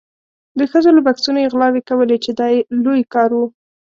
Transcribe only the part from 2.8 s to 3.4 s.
لوی کار و.